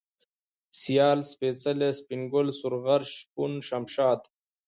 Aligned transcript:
سيال، 0.79 1.19
سپېڅلى، 1.31 1.89
سپين 1.99 2.21
گل، 2.33 2.47
سورغر، 2.59 3.01
شپون، 3.15 3.51
شمشاد 3.67 4.19